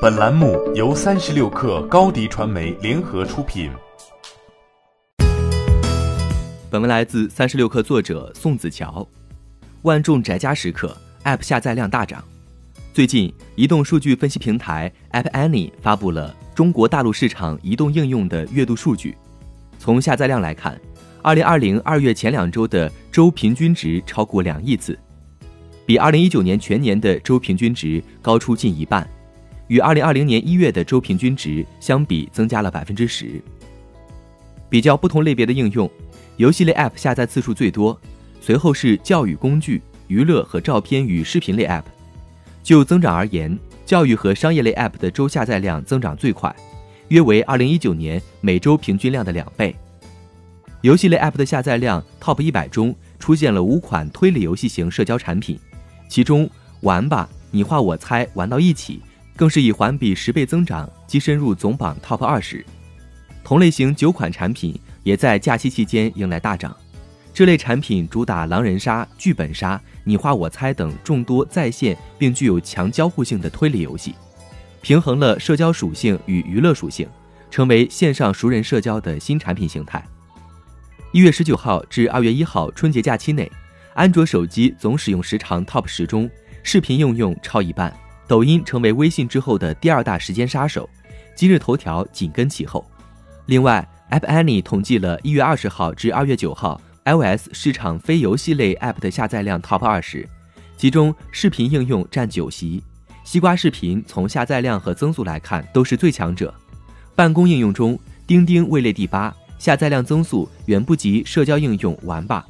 [0.00, 3.70] 本栏目由三十六氪高低传媒联合出品。
[6.70, 9.06] 本文来自三十六氪作者宋子乔。
[9.82, 12.24] 万众宅家时刻，App 下载量大涨。
[12.94, 19.14] 最近，移动数据分析平台 App Annie 发布了中国大陆市场移动应用的月度数据。
[19.78, 20.80] 从下载量来看，
[21.20, 24.98] 二零二零二月前两周的周平均值超过两亿次。
[25.84, 29.06] 比二零一九年全年的周平均值高出近一半，
[29.70, 33.40] 与二零二零年一月的周平均值相比，增加了百分之十。
[34.68, 35.88] 比较不同类别的应用，
[36.38, 37.96] 游戏类 App 下载次数最多，
[38.40, 41.84] 随后是教育工具、娱乐和照片与视频类 App。
[42.64, 43.56] 就增长而言，
[43.86, 46.52] 教育和商业类 App 的周下载量增长最快，
[47.06, 49.72] 约为二零一九年每周平均量的两倍。
[50.80, 55.56] 游戏类 App 的下载量 Top 一百中出现了五款推理游戏型社交产品。
[56.08, 56.50] 其中，
[56.80, 59.00] 玩吧，你画我猜，玩到一起，
[59.36, 62.64] 更是以环比十倍增长，跻身入总榜 TOP 二十。
[63.42, 66.76] 同类型九款产品也在假期期间迎来大涨。
[67.32, 74.14] 这类产品主打狼人杀、剧本杀、你画我猜等众多在线并具有强交互性的推理游戏，
[74.82, 77.08] 平衡了社交属性与娱乐属性，
[77.50, 80.04] 成为线上熟人社交的新产品形态。
[81.12, 83.50] 一月十九号至二月一号春节假期内。
[83.94, 86.30] 安卓手机总使用时长 TOP 十中，
[86.62, 87.92] 视频应用超一半，
[88.30, 90.88] 抖音成为微信之后的第二大时间杀手，
[91.34, 92.88] 今日头条紧跟其后。
[93.46, 100.28] 另外，App Annie 统计了一月二十号至二月九号 iOS 市场非游戏类 App 的下载量 TOP 二十，
[100.76, 102.80] 其中视频应用占九席，
[103.24, 106.54] 西瓜视频从下载量和增速来看都是最强者。
[107.16, 112.46] 办公应用中，钉钉位列第八，下载量增速远不及社交应用玩吧。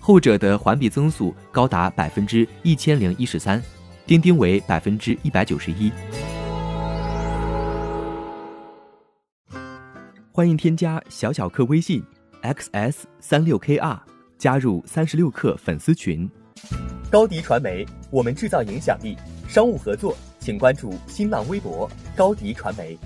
[0.00, 3.62] 后者的环比增速高达百分之一千零一十三，
[4.10, 5.88] 钉钉为百分之一百九十一。
[10.32, 12.02] 欢迎添加小小客微信
[12.42, 14.00] xs 三六 kr
[14.36, 16.28] 加入三十六氪粉丝群。
[17.08, 19.16] 高迪传媒，我们制造影响力。
[19.48, 22.98] 商务合作，请关注新浪微博高迪传媒。